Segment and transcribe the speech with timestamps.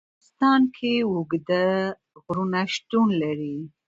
[0.03, 1.65] په افغانستان کې اوږده
[2.23, 3.57] غرونه شتون لري.